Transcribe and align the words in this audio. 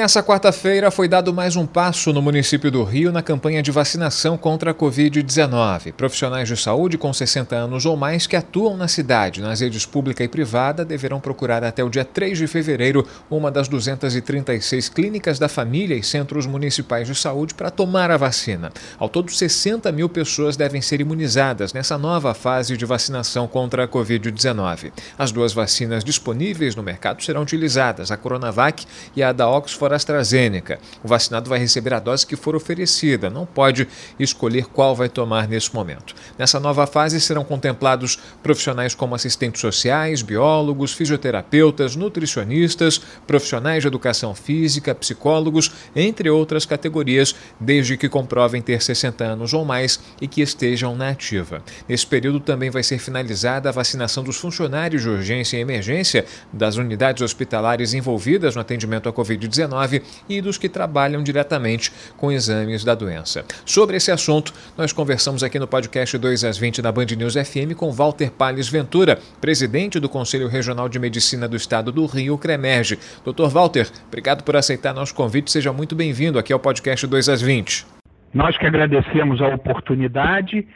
Nessa 0.00 0.22
quarta-feira 0.22 0.90
foi 0.90 1.06
dado 1.06 1.30
mais 1.30 1.56
um 1.56 1.66
passo 1.66 2.10
no 2.10 2.22
município 2.22 2.70
do 2.70 2.82
Rio 2.82 3.12
na 3.12 3.20
campanha 3.20 3.62
de 3.62 3.70
vacinação 3.70 4.38
contra 4.38 4.70
a 4.70 4.74
Covid-19. 4.74 5.92
Profissionais 5.92 6.48
de 6.48 6.56
saúde 6.56 6.96
com 6.96 7.12
60 7.12 7.54
anos 7.54 7.84
ou 7.84 7.98
mais 7.98 8.26
que 8.26 8.34
atuam 8.34 8.78
na 8.78 8.88
cidade, 8.88 9.42
nas 9.42 9.60
redes 9.60 9.84
pública 9.84 10.24
e 10.24 10.28
privada, 10.28 10.86
deverão 10.86 11.20
procurar 11.20 11.62
até 11.62 11.84
o 11.84 11.90
dia 11.90 12.02
3 12.02 12.38
de 12.38 12.46
fevereiro 12.46 13.06
uma 13.30 13.50
das 13.50 13.68
236 13.68 14.88
clínicas 14.88 15.38
da 15.38 15.50
família 15.50 15.94
e 15.94 16.02
centros 16.02 16.46
municipais 16.46 17.06
de 17.06 17.14
saúde 17.14 17.52
para 17.52 17.70
tomar 17.70 18.10
a 18.10 18.16
vacina. 18.16 18.72
Ao 18.98 19.06
todo, 19.06 19.30
60 19.30 19.92
mil 19.92 20.08
pessoas 20.08 20.56
devem 20.56 20.80
ser 20.80 21.02
imunizadas 21.02 21.74
nessa 21.74 21.98
nova 21.98 22.32
fase 22.32 22.74
de 22.74 22.86
vacinação 22.86 23.46
contra 23.46 23.84
a 23.84 23.88
Covid-19. 23.88 24.92
As 25.18 25.30
duas 25.30 25.52
vacinas 25.52 26.02
disponíveis 26.02 26.74
no 26.74 26.82
mercado 26.82 27.22
serão 27.22 27.42
utilizadas, 27.42 28.10
a 28.10 28.16
Coronavac 28.16 28.86
e 29.14 29.22
a 29.22 29.30
da 29.30 29.46
Oxford 29.46 29.89
for 29.90 29.94
AstraZeneca. 29.94 30.78
O 31.02 31.08
vacinado 31.08 31.50
vai 31.50 31.58
receber 31.58 31.92
a 31.92 31.98
dose 31.98 32.26
que 32.26 32.36
for 32.36 32.54
oferecida, 32.54 33.28
não 33.28 33.44
pode 33.44 33.88
escolher 34.18 34.66
qual 34.66 34.94
vai 34.94 35.08
tomar 35.08 35.48
nesse 35.48 35.74
momento. 35.74 36.14
Nessa 36.38 36.60
nova 36.60 36.86
fase 36.86 37.20
serão 37.20 37.44
contemplados 37.44 38.18
profissionais 38.42 38.94
como 38.94 39.14
assistentes 39.14 39.60
sociais, 39.60 40.22
biólogos, 40.22 40.92
fisioterapeutas, 40.92 41.96
nutricionistas, 41.96 43.00
profissionais 43.26 43.82
de 43.82 43.88
educação 43.88 44.34
física, 44.34 44.94
psicólogos, 44.94 45.72
entre 45.94 46.30
outras 46.30 46.64
categorias, 46.64 47.34
desde 47.58 47.96
que 47.96 48.08
comprovem 48.08 48.62
ter 48.62 48.80
60 48.80 49.24
anos 49.24 49.52
ou 49.52 49.64
mais 49.64 50.00
e 50.20 50.28
que 50.28 50.40
estejam 50.40 50.94
na 50.94 51.10
ativa. 51.10 51.62
Nesse 51.88 52.06
período 52.06 52.38
também 52.38 52.70
vai 52.70 52.82
ser 52.82 52.98
finalizada 52.98 53.68
a 53.68 53.72
vacinação 53.72 54.22
dos 54.22 54.36
funcionários 54.36 55.02
de 55.02 55.08
urgência 55.08 55.56
e 55.56 55.60
emergência 55.60 56.24
das 56.52 56.76
unidades 56.76 57.22
hospitalares 57.22 57.94
envolvidas 57.94 58.54
no 58.54 58.60
atendimento 58.60 59.08
à 59.08 59.12
Covid-19 59.12 59.79
e 60.28 60.40
dos 60.40 60.58
que 60.58 60.68
trabalham 60.68 61.22
diretamente 61.22 61.92
com 62.16 62.30
exames 62.30 62.84
da 62.84 62.94
doença. 62.94 63.44
Sobre 63.64 63.96
esse 63.96 64.10
assunto, 64.10 64.52
nós 64.76 64.92
conversamos 64.92 65.42
aqui 65.42 65.58
no 65.58 65.66
podcast 65.66 66.16
2 66.16 66.44
às 66.44 66.58
20 66.58 66.82
da 66.82 66.92
Band 66.92 67.06
News 67.16 67.34
FM 67.34 67.74
com 67.76 67.90
Walter 67.92 68.30
Palles 68.30 68.68
Ventura, 68.68 69.18
presidente 69.40 70.00
do 70.00 70.08
Conselho 70.08 70.48
Regional 70.48 70.88
de 70.88 70.98
Medicina 70.98 71.48
do 71.48 71.56
Estado 71.56 71.92
do 71.92 72.06
Rio, 72.06 72.36
CREMERGE. 72.38 72.98
Doutor 73.24 73.50
Walter, 73.50 73.88
obrigado 74.08 74.44
por 74.44 74.56
aceitar 74.56 74.94
nosso 74.94 75.14
convite. 75.14 75.50
Seja 75.50 75.72
muito 75.72 75.94
bem-vindo 75.94 76.38
aqui 76.38 76.52
ao 76.52 76.60
podcast 76.60 77.06
2 77.06 77.28
às 77.28 77.42
20. 77.42 77.86
Nós 78.32 78.56
que 78.56 78.66
agradecemos 78.66 79.40
a 79.42 79.48
oportunidade 79.48 80.66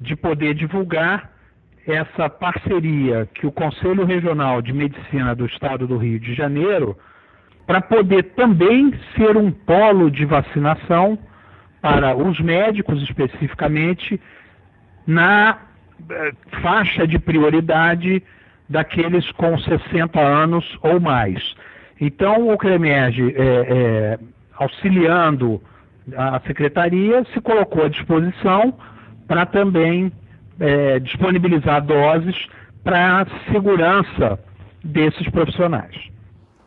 de 0.00 0.16
poder 0.16 0.54
divulgar 0.54 1.30
essa 1.86 2.28
parceria 2.28 3.28
que 3.34 3.46
o 3.46 3.52
Conselho 3.52 4.04
Regional 4.04 4.62
de 4.62 4.72
Medicina 4.72 5.34
do 5.34 5.46
Estado 5.46 5.86
do 5.86 5.96
Rio 5.96 6.20
de 6.20 6.34
Janeiro 6.34 6.96
para 7.70 7.80
poder 7.80 8.24
também 8.34 8.92
ser 9.14 9.36
um 9.36 9.52
polo 9.52 10.10
de 10.10 10.24
vacinação 10.24 11.16
para 11.80 12.16
os 12.16 12.40
médicos 12.40 13.00
especificamente 13.00 14.20
na 15.06 15.56
eh, 16.10 16.32
faixa 16.62 17.06
de 17.06 17.16
prioridade 17.16 18.24
daqueles 18.68 19.30
com 19.30 19.56
60 19.56 20.18
anos 20.18 20.64
ou 20.82 20.98
mais. 20.98 21.54
Então, 22.00 22.48
o 22.52 22.58
CREMERGE, 22.58 23.36
é, 23.36 23.38
é, 23.38 24.18
auxiliando 24.56 25.62
a 26.16 26.40
secretaria, 26.40 27.24
se 27.32 27.40
colocou 27.40 27.84
à 27.84 27.88
disposição 27.88 28.74
para 29.28 29.46
também 29.46 30.10
é, 30.58 30.98
disponibilizar 30.98 31.80
doses 31.82 32.34
para 32.82 33.20
a 33.20 33.26
segurança 33.52 34.40
desses 34.82 35.28
profissionais. 35.28 36.10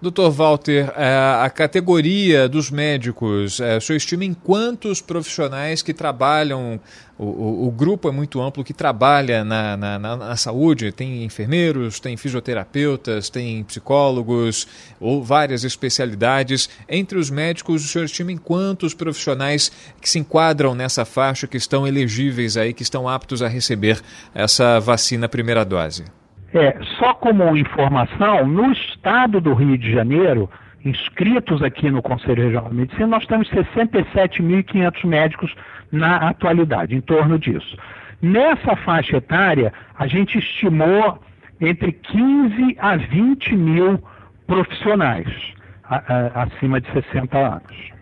Doutor 0.03 0.31
Walter, 0.31 0.91
é, 0.97 1.15
a 1.41 1.49
categoria 1.49 2.49
dos 2.49 2.69
médicos, 2.69 3.61
é, 3.61 3.77
o 3.77 3.81
senhor 3.81 3.95
estima 3.95 4.25
em 4.25 4.33
quantos 4.33 4.99
profissionais 4.99 5.81
que 5.81 5.93
trabalham, 5.93 6.77
o, 7.17 7.23
o, 7.23 7.67
o 7.67 7.71
grupo 7.71 8.09
é 8.09 8.11
muito 8.11 8.41
amplo, 8.41 8.65
que 8.65 8.73
trabalha 8.73 9.45
na, 9.45 9.77
na, 9.77 9.97
na, 9.97 10.17
na, 10.17 10.35
saúde, 10.35 10.91
tem 10.91 11.23
enfermeiros, 11.23 12.01
tem 12.01 12.17
fisioterapeutas, 12.17 13.29
tem 13.29 13.63
psicólogos, 13.63 14.67
ou 14.99 15.23
várias 15.23 15.63
especialidades. 15.63 16.69
Entre 16.89 17.17
os 17.17 17.29
médicos, 17.29 17.85
o 17.85 17.87
senhor 17.87 18.03
estima 18.03 18.33
em 18.33 18.37
quantos 18.37 18.93
profissionais 18.93 19.71
que 20.01 20.09
se 20.09 20.19
enquadram 20.19 20.75
nessa 20.75 21.05
faixa, 21.05 21.47
que 21.47 21.55
estão 21.55 21.87
elegíveis 21.87 22.57
aí, 22.57 22.73
que 22.73 22.83
estão 22.83 23.07
aptos 23.07 23.41
a 23.41 23.47
receber 23.47 24.01
essa 24.35 24.81
vacina 24.81 25.29
primeira 25.29 25.63
dose? 25.63 26.03
É, 26.53 26.77
só 26.99 27.15
como 27.15 27.57
informação, 27.57 28.45
no 28.45 28.71
estado 28.71 29.41
do 29.41 29.53
Rio 29.53 29.75
de 29.75 29.91
Janeiro, 29.91 30.47
inscritos 30.85 31.63
aqui 31.63 31.89
no 31.89 32.01
Conselho 32.01 32.43
Regional 32.43 32.69
de 32.69 32.75
Medicina, 32.75 33.07
nós 33.07 33.25
temos 33.25 33.49
67.500 33.49 35.05
médicos 35.05 35.53
na 35.91 36.29
atualidade, 36.29 36.95
em 36.95 37.01
torno 37.01 37.39
disso. 37.39 37.75
Nessa 38.21 38.75
faixa 38.77 39.17
etária, 39.17 39.73
a 39.97 40.05
gente 40.05 40.37
estimou 40.37 41.19
entre 41.59 41.91
15 41.91 42.77
a 42.79 42.97
20 42.97 43.55
mil 43.55 44.03
profissionais 44.45 45.27
a, 45.85 45.95
a, 45.95 46.43
acima 46.43 46.79
de 46.79 46.91
60 46.91 47.37
anos. 47.37 47.92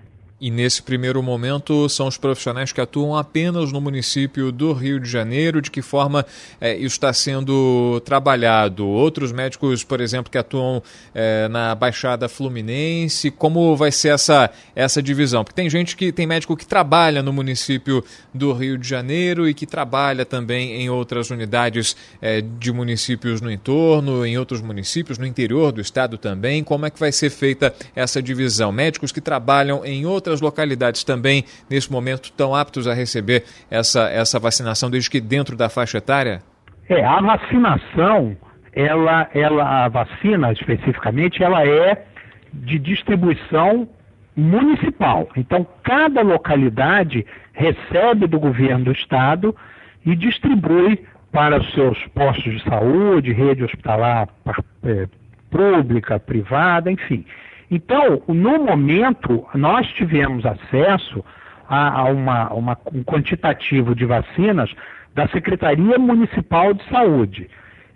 E 0.41 0.49
nesse 0.49 0.81
primeiro 0.81 1.21
momento 1.21 1.87
são 1.87 2.07
os 2.07 2.17
profissionais 2.17 2.71
que 2.71 2.81
atuam 2.81 3.15
apenas 3.15 3.71
no 3.71 3.79
município 3.79 4.51
do 4.51 4.73
Rio 4.73 4.99
de 4.99 5.07
Janeiro. 5.07 5.61
De 5.61 5.69
que 5.69 5.83
forma 5.83 6.25
é, 6.59 6.75
isso 6.75 6.95
está 6.95 7.13
sendo 7.13 8.01
trabalhado? 8.03 8.87
Outros 8.87 9.31
médicos, 9.31 9.83
por 9.83 10.01
exemplo, 10.01 10.31
que 10.31 10.39
atuam 10.39 10.81
é, 11.13 11.47
na 11.47 11.75
Baixada 11.75 12.27
Fluminense, 12.27 13.29
como 13.29 13.75
vai 13.77 13.91
ser 13.91 14.15
essa, 14.15 14.49
essa 14.75 14.99
divisão? 14.99 15.43
Porque 15.43 15.61
tem 15.61 15.69
gente 15.69 15.95
que 15.95 16.11
tem 16.11 16.25
médico 16.25 16.57
que 16.57 16.65
trabalha 16.65 17.21
no 17.21 17.31
município 17.31 18.03
do 18.33 18.51
Rio 18.51 18.79
de 18.79 18.87
Janeiro 18.87 19.47
e 19.47 19.53
que 19.53 19.67
trabalha 19.67 20.25
também 20.25 20.81
em 20.81 20.89
outras 20.89 21.29
unidades 21.29 21.95
é, 22.19 22.41
de 22.41 22.71
municípios 22.71 23.41
no 23.41 23.51
entorno, 23.51 24.25
em 24.25 24.39
outros 24.39 24.59
municípios, 24.59 25.19
no 25.19 25.25
interior 25.27 25.71
do 25.71 25.81
estado 25.81 26.17
também. 26.17 26.63
Como 26.63 26.83
é 26.83 26.89
que 26.89 26.99
vai 26.99 27.11
ser 27.11 27.29
feita 27.29 27.71
essa 27.95 28.19
divisão? 28.23 28.71
Médicos 28.71 29.11
que 29.11 29.21
trabalham 29.21 29.85
em 29.85 30.03
outras 30.03 30.30
outras 30.31 30.41
localidades 30.41 31.03
também, 31.03 31.43
nesse 31.69 31.91
momento, 31.91 32.25
estão 32.25 32.55
aptos 32.55 32.87
a 32.87 32.93
receber 32.93 33.43
essa, 33.69 34.09
essa 34.09 34.39
vacinação, 34.39 34.89
desde 34.89 35.09
que 35.09 35.19
dentro 35.19 35.55
da 35.57 35.69
faixa 35.69 35.97
etária? 35.97 36.41
É, 36.89 37.03
a 37.03 37.19
vacinação, 37.19 38.37
ela, 38.73 39.29
ela, 39.33 39.85
a 39.85 39.89
vacina 39.89 40.51
especificamente, 40.53 41.43
ela 41.43 41.65
é 41.65 42.05
de 42.53 42.79
distribuição 42.79 43.87
municipal. 44.35 45.27
Então, 45.35 45.67
cada 45.83 46.21
localidade 46.21 47.25
recebe 47.53 48.27
do 48.27 48.39
governo 48.39 48.85
do 48.85 48.91
estado 48.91 49.55
e 50.05 50.15
distribui 50.15 51.05
para 51.31 51.59
os 51.59 51.73
seus 51.73 51.97
postos 52.07 52.53
de 52.53 52.63
saúde, 52.63 53.31
rede 53.31 53.63
hospitalar 53.63 54.27
é, 54.83 55.07
pública, 55.49 56.19
privada, 56.19 56.91
enfim. 56.91 57.25
Então, 57.71 58.21
no 58.27 58.65
momento, 58.65 59.47
nós 59.55 59.87
tivemos 59.93 60.45
acesso 60.45 61.23
a, 61.69 62.01
a 62.01 62.03
uma, 62.03 62.53
uma, 62.53 62.77
um 62.93 63.01
quantitativo 63.01 63.95
de 63.95 64.05
vacinas 64.05 64.69
da 65.15 65.25
Secretaria 65.29 65.97
Municipal 65.97 66.73
de 66.73 66.83
Saúde. 66.89 67.49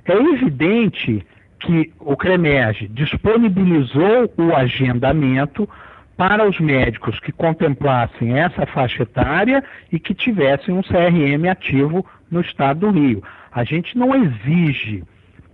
É 0.05 0.13
evidente 0.13 1.25
que 1.59 1.91
o 1.99 2.15
CREMERG 2.15 2.87
disponibilizou 2.87 4.31
o 4.37 4.55
agendamento 4.55 5.67
para 6.15 6.47
os 6.47 6.57
médicos 6.57 7.19
que 7.19 7.33
contemplassem 7.33 8.39
essa 8.39 8.65
faixa 8.67 9.03
etária 9.03 9.61
e 9.91 9.99
que 9.99 10.13
tivessem 10.13 10.73
um 10.73 10.81
CRM 10.81 11.49
ativo 11.51 12.05
no 12.31 12.39
estado 12.39 12.79
do 12.81 12.91
Rio. 12.91 13.21
A 13.51 13.65
gente 13.65 13.97
não 13.97 14.15
exige 14.15 15.03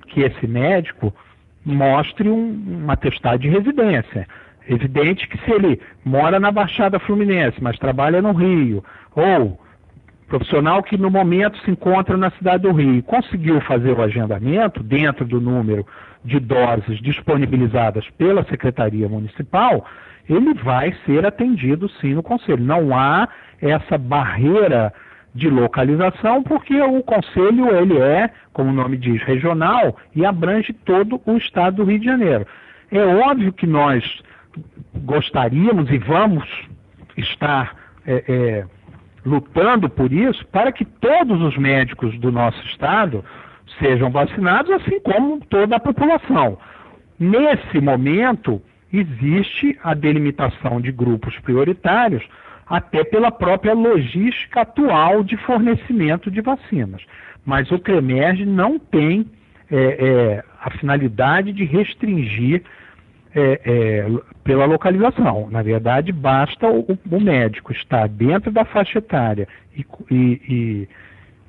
que 0.08 0.22
esse 0.22 0.46
médico 0.46 1.12
mostre 1.66 2.30
um, 2.30 2.84
um 2.86 2.92
atestado 2.92 3.40
de 3.40 3.50
residência. 3.50 4.28
Evidente 4.68 5.28
que 5.28 5.38
se 5.40 5.52
ele 5.52 5.80
mora 6.06 6.40
na 6.40 6.52
Baixada 6.52 7.00
Fluminense, 7.00 7.58
mas 7.62 7.78
trabalha 7.78 8.22
no 8.22 8.32
Rio, 8.32 8.84
ou 9.16 9.60
profissional 10.28 10.82
que 10.82 10.98
no 10.98 11.12
momento 11.12 11.58
se 11.60 11.72
encontra 11.72 12.16
na 12.16 12.32
cidade 12.32 12.64
do 12.64 12.72
Rio, 12.72 13.04
conseguiu 13.04 13.60
fazer 13.62 13.92
o 13.92 14.02
agendamento 14.02 14.82
dentro 14.82 15.26
do 15.26 15.42
número 15.42 15.86
de 16.24 16.40
doses 16.40 17.02
disponibilizadas 17.02 18.08
pela 18.12 18.44
Secretaria 18.46 19.10
Municipal, 19.10 19.86
ele 20.30 20.54
vai 20.54 20.96
ser 21.06 21.26
atendido 21.26 21.90
sim 22.00 22.14
no 22.14 22.24
Conselho. 22.24 22.64
Não 22.64 22.96
há 22.98 23.28
essa 23.62 23.98
barreira 23.98 24.94
de 25.34 25.50
localização, 25.50 26.44
porque 26.44 26.80
o 26.82 27.02
conselho 27.04 27.74
ele 27.76 27.98
é, 27.98 28.30
como 28.54 28.70
o 28.70 28.74
nome 28.74 28.98
diz, 28.98 29.22
regional 29.24 29.98
e 30.16 30.26
abrange 30.26 30.74
todo 30.74 31.22
o 31.26 31.38
estado 31.38 31.78
do 31.78 31.84
Rio 31.84 32.00
de 32.00 32.06
Janeiro. 32.06 32.46
É 32.92 33.04
óbvio 33.04 33.54
que 33.54 33.66
nós 33.66 34.04
gostaríamos 34.96 35.90
e 35.90 35.98
vamos 35.98 36.46
estar 37.16 37.76
é, 38.06 38.24
é, 38.28 38.66
lutando 39.26 39.90
por 39.90 40.12
isso 40.12 40.46
para 40.48 40.72
que 40.72 40.84
todos 40.84 41.42
os 41.42 41.58
médicos 41.58 42.18
do 42.20 42.32
nosso 42.32 42.62
estado 42.66 43.24
sejam 43.80 44.10
vacinados, 44.10 44.72
assim 44.72 45.00
como 45.00 45.40
toda 45.46 45.78
a 45.78 45.80
população. 45.80 46.58
Nesse 47.18 47.80
momento, 47.80 48.62
existe 48.92 49.78
a 49.84 49.94
delimitação 49.94 50.82
de 50.82 50.92
grupos 50.92 51.38
prioritários, 51.40 52.24
até 52.72 53.04
pela 53.04 53.30
própria 53.30 53.74
logística 53.74 54.62
atual 54.62 55.24
de 55.24 55.36
fornecimento 55.36 56.32
de 56.32 56.40
vacinas. 56.40 57.04
Mas 57.46 57.70
o 57.70 57.78
CREMERG 57.78 58.46
não 58.46 58.80
tem 58.80 59.30
é, 59.70 59.76
é, 59.78 60.44
a 60.62 60.70
finalidade 60.72 61.52
de 61.52 61.66
restringir 61.66 62.64
é, 63.36 63.62
é, 63.66 64.06
pela 64.44 64.66
localização. 64.66 65.50
Na 65.52 65.62
verdade, 65.62 66.14
basta 66.14 66.66
o, 66.68 66.98
o, 67.10 67.20
médico 67.20 67.74
estar 67.74 68.08
dentro 68.08 68.52
da 68.52 68.64
faixa 68.64 69.00
etária 69.00 69.50
e, 69.76 69.86
e, 70.10 70.42
e, 70.50 70.88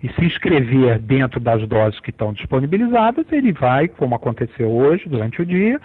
e, 0.03 0.13
se 0.15 0.25
inscrever 0.25 0.99
dentro 0.99 1.39
das 1.39 1.67
doses 1.69 2.01
que 2.01 2.11
estão 2.11 2.33
disponibilizadas, 2.33 3.27
ele 3.31 3.53
vai, 3.53 3.87
como 3.87 4.17
aconteceu 4.17 4.71
hoje, 4.71 5.09
durante 5.09 5.41
o 5.41 5.47
dia, 5.47 5.81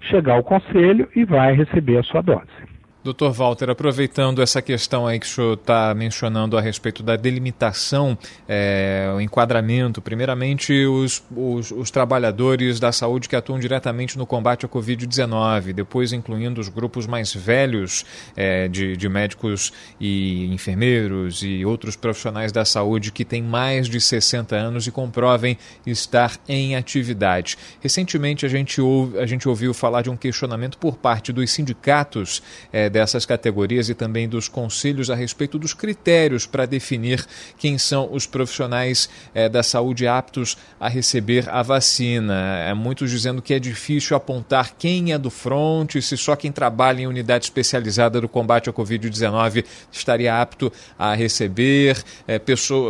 chegar 0.00 0.34
ao 0.34 0.44
conselho 0.44 1.08
e 1.14 1.24
vai 1.24 1.54
receber 1.54 1.98
a 1.98 2.02
sua 2.04 2.20
dose. 2.20 2.75
Doutor 3.06 3.32
Walter, 3.32 3.70
aproveitando 3.70 4.42
essa 4.42 4.60
questão 4.60 5.06
aí 5.06 5.20
que 5.20 5.26
o 5.26 5.28
senhor 5.28 5.54
está 5.54 5.94
mencionando 5.94 6.58
a 6.58 6.60
respeito 6.60 7.04
da 7.04 7.14
delimitação, 7.14 8.18
é, 8.48 9.12
o 9.14 9.20
enquadramento, 9.20 10.02
primeiramente 10.02 10.84
os, 10.86 11.22
os, 11.30 11.70
os, 11.70 11.88
trabalhadores 11.92 12.80
da 12.80 12.90
saúde 12.90 13.28
que 13.28 13.36
atuam 13.36 13.60
diretamente 13.60 14.18
no 14.18 14.26
combate 14.26 14.66
à 14.66 14.68
Covid-19, 14.68 15.72
depois 15.72 16.12
incluindo 16.12 16.60
os 16.60 16.68
grupos 16.68 17.06
mais 17.06 17.32
velhos 17.32 18.04
é, 18.34 18.66
de, 18.66 18.96
de 18.96 19.08
médicos 19.08 19.72
e 20.00 20.52
enfermeiros 20.52 21.44
e 21.44 21.64
outros 21.64 21.94
profissionais 21.94 22.50
da 22.50 22.64
saúde 22.64 23.12
que 23.12 23.24
têm 23.24 23.40
mais 23.40 23.88
de 23.88 24.00
60 24.00 24.56
anos 24.56 24.84
e 24.88 24.90
comprovem 24.90 25.56
estar 25.86 26.32
em 26.48 26.74
atividade. 26.74 27.56
Recentemente 27.80 28.44
a 28.44 28.48
gente, 28.48 28.80
ouve, 28.80 29.16
a 29.20 29.26
gente 29.26 29.48
ouviu 29.48 29.72
falar 29.72 30.02
de 30.02 30.10
um 30.10 30.16
questionamento 30.16 30.76
por 30.76 30.96
parte 30.96 31.32
dos 31.32 31.52
sindicatos 31.52 32.42
é, 32.72 32.95
dessas 32.96 33.26
categorias 33.26 33.90
e 33.90 33.94
também 33.94 34.26
dos 34.26 34.48
conselhos 34.48 35.10
a 35.10 35.14
respeito 35.14 35.58
dos 35.58 35.74
critérios 35.74 36.46
para 36.46 36.64
definir 36.64 37.26
quem 37.58 37.76
são 37.76 38.08
os 38.10 38.24
profissionais 38.24 39.06
é, 39.34 39.50
da 39.50 39.62
saúde 39.62 40.08
aptos 40.08 40.56
a 40.80 40.88
receber 40.88 41.46
a 41.50 41.62
vacina. 41.62 42.58
É, 42.66 42.72
muitos 42.72 43.10
dizendo 43.10 43.42
que 43.42 43.52
é 43.52 43.58
difícil 43.58 44.16
apontar 44.16 44.74
quem 44.78 45.12
é 45.12 45.18
do 45.18 45.28
front, 45.28 45.96
se 46.00 46.16
só 46.16 46.34
quem 46.34 46.50
trabalha 46.50 47.02
em 47.02 47.06
unidade 47.06 47.44
especializada 47.44 48.18
do 48.18 48.30
combate 48.30 48.70
à 48.70 48.72
Covid-19 48.72 49.62
estaria 49.92 50.40
apto 50.40 50.72
a 50.98 51.14
receber, 51.14 52.02
é, 52.26 52.40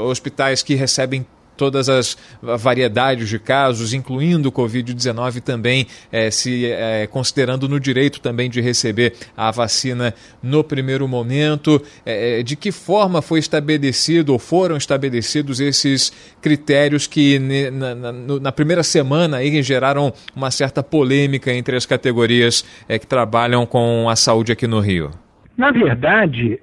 hospitais 0.09 0.63
que 0.63 0.77
recebem 0.77 1.27
todas 1.57 1.89
as 1.89 2.17
variedades 2.43 3.29
de 3.29 3.39
casos, 3.39 3.93
incluindo 3.93 4.49
o 4.49 4.53
Covid-19 4.53 5.41
também, 5.41 5.87
é, 6.13 6.31
se 6.31 6.67
é, 6.67 7.07
considerando 7.07 7.69
no 7.69 7.81
direito 7.81 8.21
também 8.21 8.51
de 8.51 8.61
receber 8.61 9.15
a 9.37 9.51
vacina 9.51 10.15
no 10.43 10.63
primeiro 10.63 11.09
momento. 11.09 11.83
É, 12.05 12.43
de 12.43 12.57
que 12.57 12.71
forma 12.71 13.23
foi 13.23 13.39
estabelecido 13.39 14.33
ou 14.33 14.39
foram 14.39 14.77
estabelecidos 14.77 15.61
esses 15.61 16.13
critérios 16.41 17.07
que 17.07 17.39
na, 17.39 17.95
na, 17.95 18.13
na 18.13 18.53
primeira 18.53 18.83
semana 18.83 19.39
aí 19.39 19.63
geraram 19.63 20.13
uma 20.35 20.51
certa 20.51 20.83
polêmica 20.83 21.53
entre 21.53 21.77
as 21.77 21.87
categorias 21.87 22.65
que 22.89 23.07
trabalham 23.07 23.65
com 23.65 24.09
a 24.09 24.17
saúde 24.17 24.53
aqui 24.53 24.67
no 24.67 24.81
Rio? 24.81 25.11
Na 25.57 25.71
verdade, 25.71 26.61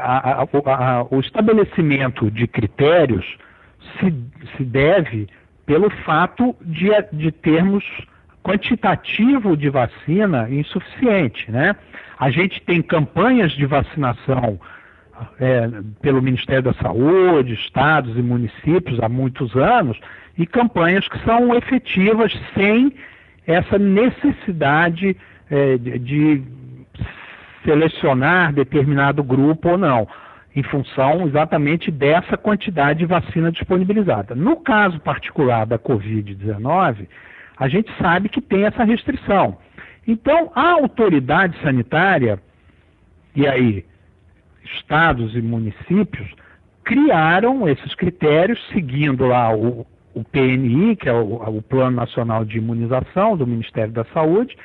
a, 0.00 0.42
a, 0.42 0.42
a, 0.42 1.06
o 1.10 1.18
estabelecimento 1.20 2.30
de 2.30 2.46
critérios 2.46 3.24
se, 3.98 4.14
se 4.56 4.64
deve 4.64 5.28
pelo 5.66 5.90
fato 5.90 6.56
de, 6.62 6.88
de 7.12 7.30
termos 7.30 7.84
quantitativo 8.42 9.56
de 9.56 9.68
vacina 9.68 10.48
insuficiente, 10.48 11.50
né? 11.50 11.76
A 12.18 12.30
gente 12.30 12.60
tem 12.62 12.80
campanhas 12.80 13.52
de 13.52 13.66
vacinação 13.66 14.58
é, 15.38 15.68
pelo 16.00 16.22
Ministério 16.22 16.62
da 16.62 16.74
Saúde, 16.74 17.54
estados 17.54 18.16
e 18.16 18.22
municípios 18.22 19.00
há 19.00 19.08
muitos 19.08 19.54
anos 19.54 19.98
e 20.36 20.46
campanhas 20.46 21.06
que 21.08 21.18
são 21.24 21.54
efetivas 21.54 22.32
sem 22.54 22.94
essa 23.46 23.78
necessidade 23.78 25.16
é, 25.50 25.76
de, 25.76 25.98
de 25.98 26.42
selecionar 27.64 28.52
determinado 28.52 29.22
grupo 29.22 29.70
ou 29.70 29.78
não 29.78 30.08
em 30.54 30.62
função 30.62 31.26
exatamente 31.26 31.90
dessa 31.90 32.36
quantidade 32.36 33.00
de 33.00 33.06
vacina 33.06 33.52
disponibilizada. 33.52 34.34
No 34.34 34.56
caso 34.56 34.98
particular 35.00 35.66
da 35.66 35.78
Covid-19, 35.78 37.06
a 37.56 37.68
gente 37.68 37.90
sabe 37.98 38.28
que 38.28 38.40
tem 38.40 38.64
essa 38.64 38.84
restrição. 38.84 39.58
Então, 40.06 40.50
a 40.54 40.72
autoridade 40.72 41.60
sanitária, 41.62 42.40
e 43.34 43.46
aí 43.46 43.84
estados 44.64 45.34
e 45.34 45.42
municípios, 45.42 46.28
criaram 46.84 47.68
esses 47.68 47.94
critérios 47.94 48.58
seguindo 48.72 49.26
lá 49.26 49.54
o, 49.54 49.86
o 50.14 50.24
PNI, 50.24 50.96
que 50.96 51.08
é 51.08 51.12
o, 51.12 51.34
o 51.34 51.62
Plano 51.62 51.96
Nacional 51.96 52.44
de 52.44 52.58
Imunização 52.58 53.36
do 53.36 53.46
Ministério 53.46 53.92
da 53.92 54.04
Saúde, 54.06 54.56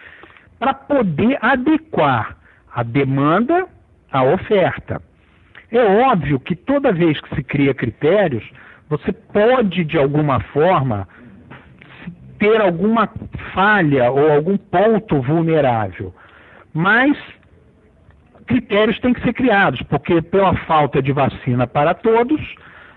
para 0.57 0.73
poder 0.73 1.37
adequar 1.41 2.37
a 2.73 2.83
demanda 2.83 3.67
à 4.11 4.23
oferta. 4.23 5.01
É 5.73 5.83
óbvio 5.83 6.39
que 6.39 6.55
toda 6.55 6.93
vez 6.93 7.19
que 7.19 7.35
se 7.35 7.43
cria 7.43 7.73
critérios, 7.73 8.47
você 8.87 9.11
pode, 9.11 9.83
de 9.83 9.97
alguma 9.97 10.39
forma, 10.39 11.07
ter 12.37 12.61
alguma 12.61 13.09
falha 13.55 14.11
ou 14.11 14.31
algum 14.31 14.55
ponto 14.55 15.19
vulnerável. 15.19 16.13
Mas 16.71 17.17
critérios 18.45 18.99
têm 18.99 19.15
que 19.15 19.21
ser 19.23 19.33
criados, 19.33 19.81
porque 19.83 20.21
pela 20.21 20.55
falta 20.67 21.01
de 21.01 21.11
vacina 21.11 21.65
para 21.65 21.95
todos, 21.95 22.39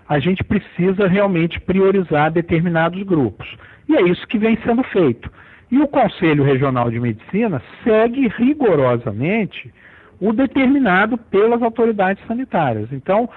a 0.06 0.18
gente 0.18 0.44
precisa 0.44 1.08
realmente 1.08 1.58
priorizar 1.58 2.30
determinados 2.30 3.02
grupos. 3.04 3.56
E 3.88 3.96
é 3.96 4.02
isso 4.02 4.26
que 4.26 4.36
vem 4.36 4.58
sendo 4.66 4.82
feito. 4.82 5.32
E 5.70 5.78
o 5.78 5.88
Conselho 5.88 6.44
Regional 6.44 6.90
de 6.90 7.00
Medicina 7.00 7.62
segue 7.82 8.28
rigorosamente 8.36 9.72
o 10.20 10.32
determinado 10.32 11.18
pelas 11.18 11.62
autoridades 11.62 12.25
sanitárias. 12.26 12.88
Então, 12.92 13.28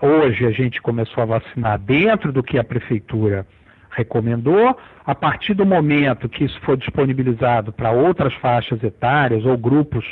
hoje 0.00 0.46
a 0.46 0.50
gente 0.50 0.80
começou 0.82 1.22
a 1.22 1.26
vacinar 1.26 1.78
dentro 1.78 2.32
do 2.32 2.42
que 2.42 2.58
a 2.58 2.64
prefeitura 2.64 3.46
recomendou. 3.90 4.76
A 5.06 5.14
partir 5.14 5.54
do 5.54 5.66
momento 5.66 6.28
que 6.28 6.44
isso 6.44 6.60
for 6.62 6.76
disponibilizado 6.76 7.72
para 7.72 7.90
outras 7.90 8.34
faixas 8.34 8.82
etárias 8.82 9.44
ou 9.44 9.56
grupos 9.56 10.04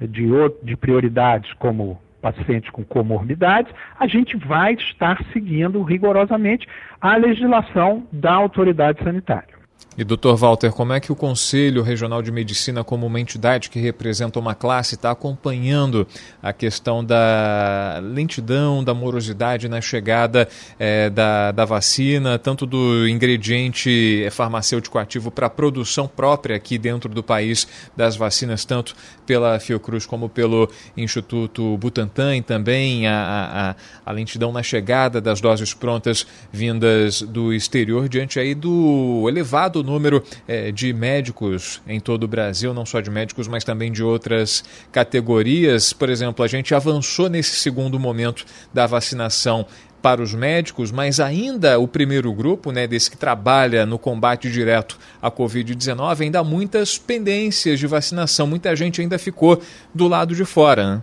de, 0.00 0.28
de 0.62 0.76
prioridades, 0.76 1.52
como 1.54 2.00
pacientes 2.20 2.70
com 2.70 2.84
comorbidades, 2.84 3.72
a 3.98 4.06
gente 4.06 4.36
vai 4.36 4.74
estar 4.74 5.22
seguindo 5.32 5.82
rigorosamente 5.82 6.66
a 7.00 7.16
legislação 7.16 8.06
da 8.10 8.32
autoridade 8.32 9.02
sanitária. 9.04 9.55
E, 9.98 10.04
doutor 10.04 10.36
Walter, 10.36 10.72
como 10.72 10.92
é 10.92 11.00
que 11.00 11.10
o 11.10 11.16
Conselho 11.16 11.82
Regional 11.82 12.20
de 12.20 12.30
Medicina, 12.30 12.84
como 12.84 13.06
uma 13.06 13.18
entidade 13.18 13.70
que 13.70 13.80
representa 13.80 14.38
uma 14.38 14.54
classe, 14.54 14.94
está 14.94 15.10
acompanhando 15.10 16.06
a 16.42 16.52
questão 16.52 17.02
da 17.02 17.98
lentidão, 18.02 18.84
da 18.84 18.92
morosidade 18.92 19.70
na 19.70 19.80
chegada 19.80 20.46
é, 20.78 21.08
da, 21.08 21.50
da 21.50 21.64
vacina, 21.64 22.38
tanto 22.38 22.66
do 22.66 23.08
ingrediente 23.08 24.28
farmacêutico 24.30 24.98
ativo 24.98 25.30
para 25.30 25.46
a 25.46 25.50
produção 25.50 26.06
própria 26.06 26.56
aqui 26.56 26.76
dentro 26.76 27.08
do 27.08 27.22
país 27.22 27.66
das 27.96 28.16
vacinas, 28.16 28.66
tanto 28.66 28.94
pela 29.24 29.58
Fiocruz 29.58 30.04
como 30.04 30.28
pelo 30.28 30.70
Instituto 30.94 31.74
Butantan, 31.78 32.36
e 32.36 32.42
também 32.42 33.06
a, 33.06 33.74
a, 34.04 34.10
a 34.10 34.12
lentidão 34.12 34.52
na 34.52 34.62
chegada 34.62 35.22
das 35.22 35.40
doses 35.40 35.72
prontas 35.72 36.26
vindas 36.52 37.22
do 37.22 37.50
exterior, 37.50 38.10
diante 38.10 38.38
aí 38.38 38.54
do 38.54 39.24
elevado 39.26 39.65
número 39.74 40.22
é, 40.46 40.70
de 40.70 40.92
médicos 40.92 41.82
em 41.86 42.00
todo 42.00 42.24
o 42.24 42.28
Brasil, 42.28 42.72
não 42.72 42.86
só 42.86 43.00
de 43.00 43.10
médicos, 43.10 43.48
mas 43.48 43.64
também 43.64 43.90
de 43.90 44.02
outras 44.02 44.64
categorias. 44.92 45.92
Por 45.92 46.08
exemplo, 46.08 46.44
a 46.44 46.48
gente 46.48 46.74
avançou 46.74 47.28
nesse 47.28 47.56
segundo 47.56 47.98
momento 47.98 48.44
da 48.72 48.86
vacinação 48.86 49.66
para 50.06 50.22
os 50.22 50.32
médicos, 50.34 50.92
mas 50.92 51.18
ainda 51.18 51.78
o 51.80 51.88
primeiro 51.88 52.32
grupo, 52.32 52.70
né, 52.70 52.86
desse 52.86 53.10
que 53.10 53.16
trabalha 53.16 53.84
no 53.84 53.98
combate 53.98 54.50
direto 54.50 54.96
à 55.20 55.30
Covid-19, 55.30 56.20
ainda 56.20 56.38
há 56.38 56.44
muitas 56.44 56.96
pendências 56.96 57.80
de 57.80 57.86
vacinação. 57.88 58.46
Muita 58.46 58.76
gente 58.76 59.00
ainda 59.00 59.18
ficou 59.18 59.60
do 59.92 60.06
lado 60.06 60.34
de 60.34 60.44
fora. 60.44 60.96
Né? 60.96 61.02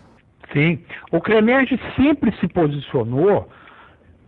Sim. 0.53 0.79
O 1.12 1.20
CREMERG 1.20 1.77
sempre 1.98 2.34
se 2.39 2.48
posicionou 2.48 3.50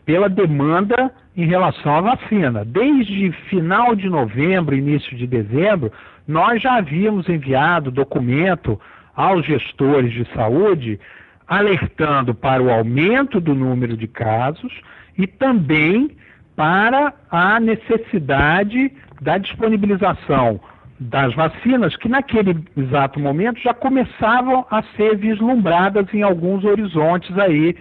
pela 0.06 0.30
demanda 0.30 1.12
em 1.36 1.46
relação 1.46 1.96
à 1.96 2.02
vacina. 2.02 2.64
Desde 2.64 3.32
final 3.50 3.96
de 3.96 4.10
novembro, 4.10 4.76
início 4.76 5.18
de 5.18 5.26
dezembro, 5.26 5.92
nós 6.28 6.62
já 6.62 6.76
havíamos 6.76 7.28
enviado 7.28 7.92
documento 7.92 8.80
aos 9.16 9.46
gestores 9.46 10.12
de 10.12 10.26
saúde 10.34 11.00
alertando 11.48 12.34
para 12.34 12.62
o 12.62 12.72
aumento 12.72 13.40
do 13.40 13.54
número 13.54 13.96
de 13.96 14.08
casos 14.08 14.74
e 15.18 15.28
também 15.28 16.12
para 16.56 17.14
a 17.30 17.60
necessidade 17.60 18.92
da 19.22 19.38
disponibilização 19.38 20.60
das 21.00 21.34
vacinas, 21.36 21.96
que 21.98 22.08
naquele 22.08 22.64
exato 22.76 23.20
momento 23.20 23.60
já 23.60 23.74
começavam 23.74 24.66
a 24.72 24.82
ser 24.96 25.18
vislumbradas 25.18 26.12
em 26.14 26.24
alguns 26.24 26.64
horizontes 26.64 27.38
aí 27.38 27.76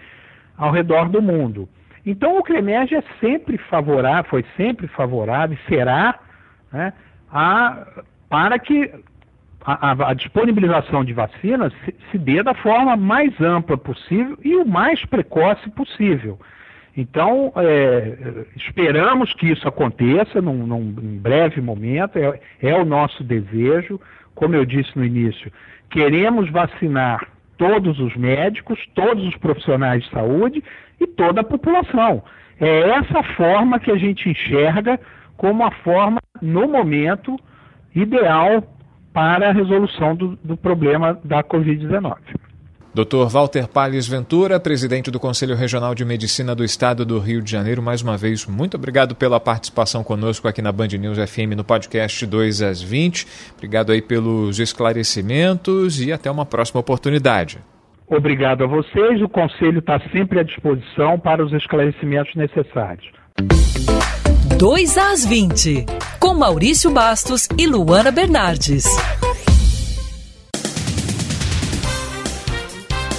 ao 0.56 0.72
redor 0.72 1.08
do 1.08 1.22
mundo. 1.22 1.68
Então 2.04 2.38
o 2.38 2.42
CREMERG 2.42 2.94
é 2.94 3.02
sempre 3.20 3.56
favorável, 3.56 4.24
foi 4.30 4.44
sempre 4.56 4.86
favorável 4.88 5.56
e 5.56 5.68
será 5.68 6.18
né, 6.72 6.92
a, 7.30 7.86
para 8.28 8.58
que 8.58 8.90
a, 9.64 10.10
a, 10.10 10.14
disponibilização 10.14 11.02
de 11.02 11.14
vacinas 11.14 11.72
se, 11.84 11.94
se 12.10 12.18
dê 12.18 12.42
da 12.42 12.54
forma 12.54 12.96
mais 12.96 13.40
ampla 13.40 13.78
possível 13.78 14.38
e 14.44 14.54
o 14.56 14.66
mais 14.66 15.04
precoce 15.06 15.70
possível. 15.70 16.38
Então, 16.96 17.52
é, 17.56 18.44
esperamos 18.54 19.32
que 19.34 19.50
isso 19.50 19.66
aconteça 19.66 20.40
num, 20.40 20.66
num 20.66 21.18
breve 21.18 21.60
momento, 21.60 22.16
é, 22.16 22.38
é, 22.62 22.74
o 22.74 22.84
nosso 22.84 23.24
desejo. 23.24 24.00
Como 24.34 24.54
eu 24.54 24.64
disse 24.64 24.96
no 24.96 25.04
início, 25.04 25.50
queremos 25.90 26.50
vacinar 26.50 27.33
todos 27.56 27.98
os 28.00 28.16
médicos, 28.16 28.78
todos 28.94 29.26
os 29.26 29.36
profissionais 29.36 30.02
de 30.02 30.10
saúde 30.10 30.62
e 31.00 31.06
toda 31.06 31.40
a 31.40 31.44
população. 31.44 32.22
É 32.60 32.90
essa 32.90 33.22
forma 33.34 33.80
que 33.80 33.90
a 33.90 33.96
gente 33.96 34.28
enxerga 34.28 35.00
como 35.36 35.64
a 35.64 35.70
forma, 35.70 36.20
no 36.40 36.68
momento, 36.68 37.36
ideal 37.94 38.62
para 39.12 39.48
a 39.48 39.52
resolução 39.52 40.14
do, 40.14 40.36
do 40.42 40.56
problema 40.56 41.18
da 41.24 41.42
Covid-19. 41.42 42.16
Dr. 42.94 43.28
Walter 43.28 43.66
Palles 43.66 44.06
Ventura, 44.06 44.60
presidente 44.60 45.10
do 45.10 45.18
Conselho 45.18 45.56
Regional 45.56 45.96
de 45.96 46.04
Medicina 46.04 46.54
do 46.54 46.64
Estado 46.64 47.04
do 47.04 47.18
Rio 47.18 47.42
de 47.42 47.50
Janeiro, 47.50 47.82
mais 47.82 48.02
uma 48.02 48.16
vez, 48.16 48.46
muito 48.46 48.76
obrigado 48.76 49.16
pela 49.16 49.40
participação 49.40 50.04
conosco 50.04 50.46
aqui 50.46 50.62
na 50.62 50.70
Band 50.70 50.86
News 50.86 51.18
FM 51.18 51.56
no 51.56 51.64
podcast 51.64 52.24
2 52.24 52.62
às 52.62 52.80
20. 52.80 53.26
Obrigado 53.56 53.90
aí 53.90 54.00
pelos 54.00 54.60
esclarecimentos 54.60 56.00
e 56.00 56.12
até 56.12 56.30
uma 56.30 56.46
próxima 56.46 56.80
oportunidade. 56.80 57.58
Obrigado 58.06 58.62
a 58.62 58.66
vocês. 58.68 59.20
O 59.20 59.28
Conselho 59.28 59.80
está 59.80 59.98
sempre 60.12 60.38
à 60.38 60.44
disposição 60.44 61.18
para 61.18 61.44
os 61.44 61.52
esclarecimentos 61.52 62.32
necessários. 62.36 63.04
2 64.56 64.98
às 64.98 65.26
20, 65.26 65.84
com 66.20 66.32
Maurício 66.32 66.92
Bastos 66.92 67.48
e 67.58 67.66
Luana 67.66 68.12
Bernardes. 68.12 68.84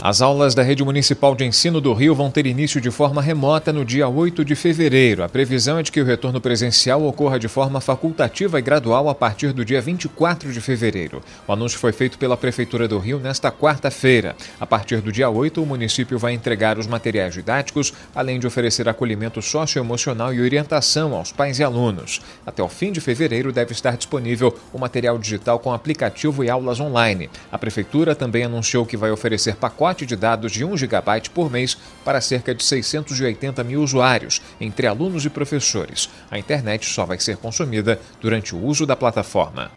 As 0.08 0.22
aulas 0.22 0.54
da 0.54 0.62
Rede 0.62 0.84
Municipal 0.84 1.34
de 1.34 1.46
Ensino 1.46 1.82
do 1.82 1.92
Rio 1.92 2.14
vão 2.14 2.30
ter 2.30 2.46
início 2.46 2.80
de 2.80 2.92
forma 2.92 3.24
remota 3.24 3.74
no 3.74 3.84
dia 3.84 4.08
8 4.08 4.46
de 4.46 4.54
fevereiro. 4.54 5.24
A 5.24 5.28
previsão 5.28 5.80
é 5.80 5.82
de 5.82 5.92
que 5.92 6.00
o 6.00 6.06
retorno 6.06 6.40
presencial 6.40 7.04
ocorra 7.04 7.40
de 7.40 7.48
forma 7.48 7.82
facultativa 7.82 8.60
e 8.60 8.62
gradual 8.62 9.10
a 9.10 9.16
partir 9.16 9.52
do 9.52 9.66
dia 9.66 9.82
24 9.82 10.54
de 10.54 10.62
fevereiro. 10.62 11.24
O 11.48 11.54
anúncio 11.54 11.80
foi 11.80 11.92
feito 11.92 12.20
pela 12.20 12.38
Prefeitura 12.38 12.88
do 12.88 13.00
Rio 13.00 13.18
nesta 13.18 13.52
quarta-feira. 13.52 14.36
A 14.60 14.68
partir 14.68 15.02
do 15.02 15.12
dia 15.12 15.28
8, 15.28 15.64
o 15.64 15.66
município 15.66 16.20
vai 16.20 16.34
entregar 16.34 16.78
os 16.78 16.86
materiais 16.86 17.34
didáticos, 17.34 17.92
além 18.14 18.40
de 18.40 18.46
oferecer 18.46 18.88
acolhimento 18.88 19.42
socioemocional 19.42 20.32
e 20.32 20.40
orientação 20.40 21.16
aos 21.16 21.32
pais 21.32 21.58
e 21.58 21.64
alunos. 21.64 22.22
Até 22.46 22.62
o 22.62 22.70
fim 22.70 22.92
de 22.92 23.02
fevereiro 23.02 23.52
deve 23.52 23.72
estar 23.72 23.98
disponível 23.98 24.56
o 24.72 24.78
material 24.78 25.18
digital 25.18 25.58
com 25.58 25.74
aplicativo 25.74 26.44
e 26.44 26.50
aulas 26.52 26.80
online. 26.80 27.28
A 27.52 27.58
Prefeitura 27.58 28.14
também 28.14 28.44
anunciou 28.44 28.86
que 28.86 28.96
vai 28.96 29.10
oferecer 29.10 29.56
pacotes 29.56 29.95
pacote 29.96 30.06
de 30.06 30.16
dados 30.18 30.52
de 30.52 30.66
1 30.66 30.75
GB 30.75 31.30
por 31.34 31.50
mês 31.50 31.78
para 32.04 32.20
cerca 32.20 32.54
de 32.54 32.64
680 32.64 33.64
mil 33.64 33.82
usuários, 33.82 34.42
entre 34.60 34.88
alunos 34.88 35.25
e 35.25 35.30
professores. 35.30 36.10
A 36.30 36.38
internet 36.38 36.86
só 36.86 37.06
vai 37.06 37.20
ser 37.20 37.38
consumida 37.38 38.00
durante 38.20 38.54
o 38.54 38.62
uso 38.62 38.86
da 38.86 38.96
plataforma. 38.96 39.72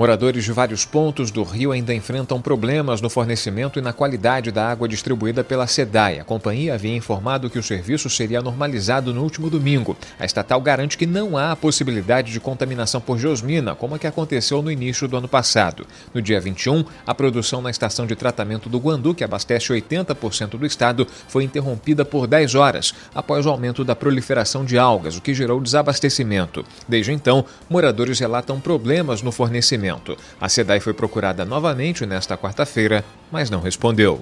Moradores 0.00 0.44
de 0.44 0.50
vários 0.50 0.86
pontos 0.86 1.30
do 1.30 1.42
Rio 1.42 1.72
ainda 1.72 1.92
enfrentam 1.92 2.40
problemas 2.40 3.02
no 3.02 3.10
fornecimento 3.10 3.78
e 3.78 3.82
na 3.82 3.92
qualidade 3.92 4.50
da 4.50 4.66
água 4.66 4.88
distribuída 4.88 5.44
pela 5.44 5.66
SEDAI. 5.66 6.18
A 6.18 6.24
companhia 6.24 6.72
havia 6.72 6.96
informado 6.96 7.50
que 7.50 7.58
o 7.58 7.62
serviço 7.62 8.08
seria 8.08 8.40
normalizado 8.40 9.12
no 9.12 9.22
último 9.22 9.50
domingo. 9.50 9.94
A 10.18 10.24
estatal 10.24 10.58
garante 10.62 10.96
que 10.96 11.04
não 11.04 11.36
há 11.36 11.52
a 11.52 11.56
possibilidade 11.56 12.32
de 12.32 12.40
contaminação 12.40 12.98
por 12.98 13.18
geosmina, 13.18 13.74
como 13.74 13.94
a 13.94 13.98
que 13.98 14.06
aconteceu 14.06 14.62
no 14.62 14.72
início 14.72 15.06
do 15.06 15.18
ano 15.18 15.28
passado. 15.28 15.86
No 16.14 16.22
dia 16.22 16.40
21, 16.40 16.82
a 17.06 17.14
produção 17.14 17.60
na 17.60 17.68
estação 17.68 18.06
de 18.06 18.16
tratamento 18.16 18.70
do 18.70 18.78
Guandu, 18.78 19.14
que 19.14 19.22
abastece 19.22 19.70
80% 19.70 20.56
do 20.56 20.64
estado, 20.64 21.06
foi 21.28 21.44
interrompida 21.44 22.06
por 22.06 22.26
10 22.26 22.54
horas, 22.54 22.94
após 23.14 23.44
o 23.44 23.50
aumento 23.50 23.84
da 23.84 23.94
proliferação 23.94 24.64
de 24.64 24.78
algas, 24.78 25.18
o 25.18 25.20
que 25.20 25.34
gerou 25.34 25.60
desabastecimento. 25.60 26.64
Desde 26.88 27.12
então, 27.12 27.44
moradores 27.68 28.18
relatam 28.18 28.58
problemas 28.58 29.20
no 29.20 29.30
fornecimento 29.30 29.89
a 30.40 30.48
SEDAI 30.48 30.80
foi 30.80 30.94
procurada 30.94 31.44
novamente 31.44 32.06
nesta 32.06 32.36
quarta-feira, 32.36 33.04
mas 33.30 33.50
não 33.50 33.60
respondeu. 33.60 34.20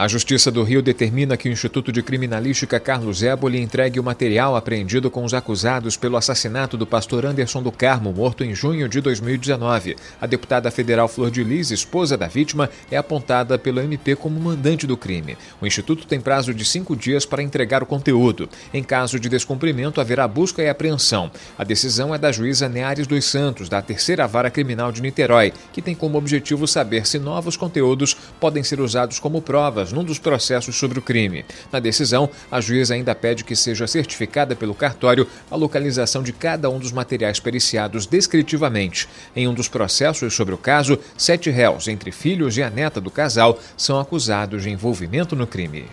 A 0.00 0.06
Justiça 0.06 0.48
do 0.48 0.62
Rio 0.62 0.80
determina 0.80 1.36
que 1.36 1.48
o 1.48 1.52
Instituto 1.52 1.90
de 1.90 2.04
Criminalística 2.04 2.78
Carlos 2.78 3.20
Éboli 3.20 3.60
entregue 3.60 3.98
o 3.98 4.04
material 4.04 4.54
apreendido 4.54 5.10
com 5.10 5.24
os 5.24 5.34
acusados 5.34 5.96
pelo 5.96 6.16
assassinato 6.16 6.76
do 6.76 6.86
pastor 6.86 7.26
Anderson 7.26 7.60
do 7.60 7.72
Carmo, 7.72 8.12
morto 8.12 8.44
em 8.44 8.54
junho 8.54 8.88
de 8.88 9.00
2019. 9.00 9.96
A 10.20 10.26
deputada 10.28 10.70
federal 10.70 11.08
Flor 11.08 11.32
de 11.32 11.42
Lis, 11.42 11.72
esposa 11.72 12.16
da 12.16 12.28
vítima, 12.28 12.70
é 12.92 12.96
apontada 12.96 13.58
pelo 13.58 13.80
MP 13.80 14.14
como 14.14 14.38
mandante 14.38 14.86
do 14.86 14.96
crime. 14.96 15.36
O 15.60 15.66
Instituto 15.66 16.06
tem 16.06 16.20
prazo 16.20 16.54
de 16.54 16.64
cinco 16.64 16.94
dias 16.94 17.26
para 17.26 17.42
entregar 17.42 17.82
o 17.82 17.86
conteúdo. 17.86 18.48
Em 18.72 18.84
caso 18.84 19.18
de 19.18 19.28
descumprimento, 19.28 20.00
haverá 20.00 20.28
busca 20.28 20.62
e 20.62 20.68
apreensão. 20.68 21.28
A 21.58 21.64
decisão 21.64 22.14
é 22.14 22.18
da 22.18 22.30
juíza 22.30 22.68
Neares 22.68 23.08
dos 23.08 23.24
Santos, 23.24 23.68
da 23.68 23.82
Terceira 23.82 24.28
Vara 24.28 24.48
Criminal 24.48 24.92
de 24.92 25.02
Niterói, 25.02 25.52
que 25.72 25.82
tem 25.82 25.96
como 25.96 26.16
objetivo 26.16 26.68
saber 26.68 27.04
se 27.04 27.18
novos 27.18 27.56
conteúdos 27.56 28.16
podem 28.38 28.62
ser 28.62 28.80
usados 28.80 29.18
como 29.18 29.42
provas 29.42 29.87
num 29.92 30.04
dos 30.04 30.18
processos 30.18 30.76
sobre 30.76 30.98
o 30.98 31.02
crime. 31.02 31.44
Na 31.72 31.80
decisão, 31.80 32.30
a 32.50 32.60
juíza 32.60 32.94
ainda 32.94 33.14
pede 33.14 33.44
que 33.44 33.56
seja 33.56 33.86
certificada 33.86 34.54
pelo 34.54 34.74
cartório 34.74 35.26
a 35.50 35.56
localização 35.56 36.22
de 36.22 36.32
cada 36.32 36.70
um 36.70 36.78
dos 36.78 36.92
materiais 36.92 37.40
periciados 37.40 38.06
descritivamente. 38.06 39.08
Em 39.34 39.48
um 39.48 39.54
dos 39.54 39.68
processos 39.68 40.34
sobre 40.34 40.54
o 40.54 40.58
caso, 40.58 40.98
sete 41.16 41.50
réus, 41.50 41.88
entre 41.88 42.12
filhos 42.12 42.56
e 42.56 42.62
a 42.62 42.70
neta 42.70 43.00
do 43.00 43.10
casal, 43.10 43.58
são 43.76 43.98
acusados 43.98 44.62
de 44.62 44.70
envolvimento 44.70 45.34
no 45.34 45.46
crime. 45.46 45.86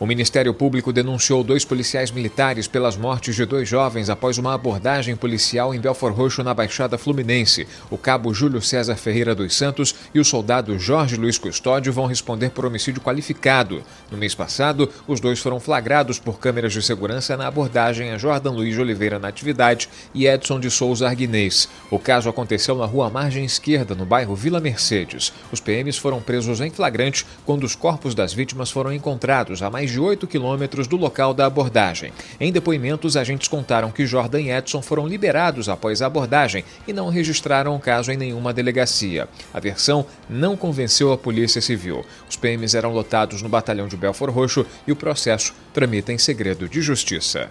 O 0.00 0.06
Ministério 0.06 0.54
Público 0.54 0.94
denunciou 0.94 1.44
dois 1.44 1.62
policiais 1.62 2.10
militares 2.10 2.66
pelas 2.66 2.96
mortes 2.96 3.36
de 3.36 3.44
dois 3.44 3.68
jovens 3.68 4.08
após 4.08 4.38
uma 4.38 4.54
abordagem 4.54 5.14
policial 5.14 5.74
em 5.74 5.78
Belfort 5.78 6.16
Roxo, 6.16 6.42
na 6.42 6.54
Baixada 6.54 6.96
Fluminense. 6.96 7.68
O 7.90 7.98
cabo 7.98 8.32
Júlio 8.32 8.62
César 8.62 8.96
Ferreira 8.96 9.34
dos 9.34 9.54
Santos 9.54 9.94
e 10.14 10.18
o 10.18 10.24
soldado 10.24 10.78
Jorge 10.78 11.16
Luiz 11.16 11.36
Custódio 11.36 11.92
vão 11.92 12.06
responder 12.06 12.48
por 12.48 12.64
homicídio 12.64 13.02
qualificado. 13.02 13.82
No 14.10 14.16
mês 14.16 14.34
passado, 14.34 14.88
os 15.06 15.20
dois 15.20 15.38
foram 15.38 15.60
flagrados 15.60 16.18
por 16.18 16.38
câmeras 16.38 16.72
de 16.72 16.80
segurança 16.80 17.36
na 17.36 17.46
abordagem 17.46 18.10
a 18.10 18.16
Jordan 18.16 18.52
Luiz 18.52 18.74
de 18.74 18.80
Oliveira 18.80 19.18
Natividade 19.18 19.86
e 20.14 20.26
Edson 20.26 20.58
de 20.58 20.70
Souza 20.70 21.06
Arguinês. 21.06 21.68
O 21.90 21.98
caso 21.98 22.30
aconteceu 22.30 22.74
na 22.74 22.86
rua 22.86 23.10
Margem 23.10 23.44
Esquerda, 23.44 23.94
no 23.94 24.06
bairro 24.06 24.34
Vila 24.34 24.60
Mercedes. 24.60 25.30
Os 25.52 25.60
PMs 25.60 25.98
foram 25.98 26.22
presos 26.22 26.58
em 26.62 26.70
flagrante 26.70 27.26
quando 27.44 27.64
os 27.64 27.74
corpos 27.74 28.14
das 28.14 28.32
vítimas 28.32 28.70
foram 28.70 28.94
encontrados 28.94 29.62
a 29.62 29.68
mais 29.68 29.89
de 29.90 30.00
8 30.00 30.26
quilômetros 30.26 30.86
do 30.86 30.96
local 30.96 31.34
da 31.34 31.46
abordagem. 31.46 32.12
Em 32.38 32.52
depoimentos, 32.52 33.16
agentes 33.16 33.48
contaram 33.48 33.90
que 33.90 34.06
Jordan 34.06 34.40
e 34.40 34.50
Edson 34.50 34.82
foram 34.82 35.06
liberados 35.06 35.68
após 35.68 36.02
a 36.02 36.06
abordagem 36.06 36.64
e 36.86 36.92
não 36.92 37.08
registraram 37.08 37.74
o 37.74 37.80
caso 37.80 38.10
em 38.10 38.16
nenhuma 38.16 38.52
delegacia. 38.52 39.28
A 39.52 39.60
versão 39.60 40.06
não 40.28 40.56
convenceu 40.56 41.12
a 41.12 41.18
Polícia 41.18 41.60
Civil. 41.60 42.04
Os 42.28 42.36
PMs 42.36 42.76
eram 42.76 42.92
lotados 42.92 43.42
no 43.42 43.48
batalhão 43.48 43.88
de 43.88 43.96
Belfort 43.96 44.32
Roxo 44.32 44.66
e 44.86 44.92
o 44.92 44.96
processo 44.96 45.54
tramita 45.72 46.12
em 46.12 46.18
segredo 46.18 46.68
de 46.68 46.80
justiça. 46.80 47.48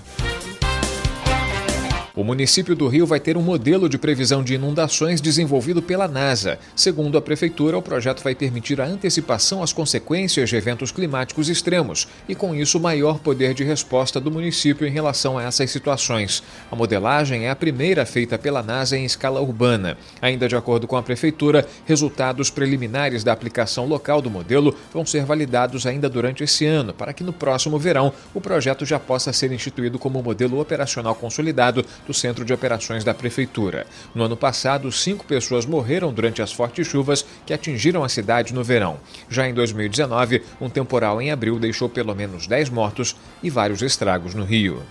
O 2.20 2.24
município 2.26 2.76
do 2.76 2.90
Rio 2.90 3.06
vai 3.06 3.18
ter 3.18 3.38
um 3.38 3.42
modelo 3.42 3.88
de 3.88 3.98
previsão 3.98 4.44
de 4.44 4.54
inundações 4.54 5.22
desenvolvido 5.22 5.82
pela 5.82 6.06
NASA. 6.06 6.60
Segundo 6.76 7.18
a 7.18 7.22
prefeitura, 7.22 7.78
o 7.78 7.82
projeto 7.82 8.22
vai 8.22 8.36
permitir 8.36 8.82
a 8.82 8.86
antecipação 8.86 9.64
às 9.64 9.72
consequências 9.72 10.50
de 10.50 10.58
eventos 10.58 10.92
climáticos 10.92 11.48
extremos 11.48 12.10
e, 12.28 12.36
com 12.36 12.54
isso, 12.54 12.78
maior 12.78 13.20
poder 13.20 13.54
de 13.54 13.64
resposta 13.64 14.20
do 14.20 14.30
município 14.30 14.86
em 14.86 14.92
relação 14.92 15.38
a 15.38 15.44
essas 15.44 15.72
situações. 15.72 16.44
A 16.70 16.76
modelagem 16.76 17.46
é 17.46 17.52
a 17.52 17.56
primeira 17.56 18.06
feita 18.06 18.38
pela 18.38 18.62
NASA 18.62 18.98
em 18.98 19.06
escala 19.06 19.40
urbana. 19.40 19.98
Ainda 20.22 20.46
de 20.46 20.58
acordo 20.58 20.88
com 20.88 20.98
a 20.98 21.02
prefeitura, 21.02 21.66
resultados 21.86 22.50
preliminares 22.50 23.24
da 23.24 23.32
aplicação 23.32 23.86
local 23.86 24.22
do 24.22 24.30
modelo 24.30 24.76
vão 24.94 25.06
ser 25.06 25.24
validados 25.24 25.86
ainda 25.86 26.10
durante 26.10 26.44
esse 26.44 26.66
ano, 26.66 26.94
para 26.94 27.14
que 27.14 27.24
no 27.24 27.32
próximo 27.32 27.80
verão 27.80 28.12
o 28.34 28.42
projeto 28.42 28.86
já 28.86 29.00
possa 29.00 29.32
ser 29.32 29.54
instituído 29.54 29.98
como 29.98 30.22
modelo 30.22 30.60
operacional 30.60 31.16
consolidado 31.16 31.86
do 32.10 32.14
Centro 32.14 32.44
de 32.44 32.52
Operações 32.52 33.04
da 33.04 33.14
Prefeitura. 33.14 33.86
No 34.16 34.24
ano 34.24 34.36
passado, 34.36 34.92
cinco 34.92 35.24
pessoas 35.24 35.64
morreram 35.64 36.12
durante 36.12 36.42
as 36.42 36.52
fortes 36.52 36.88
chuvas 36.88 37.24
que 37.46 37.54
atingiram 37.54 38.04
a 38.04 38.10
cidade 38.10 38.52
no 38.52 38.64
verão. 38.64 39.00
Já 39.30 39.48
em 39.48 39.54
2019, 39.54 40.42
um 40.60 40.70
temporal 40.70 41.22
em 41.22 41.30
abril 41.30 41.60
deixou 41.60 41.88
pelo 41.88 42.16
menos 42.16 42.48
10 42.48 42.72
mortos 42.72 43.16
e 43.44 43.50
vários 43.52 43.84
estragos 43.84 44.34
no 44.34 44.44
Rio. 44.44 44.82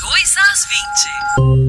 2 0.00 0.36
às 0.38 1.56
20. 1.58 1.61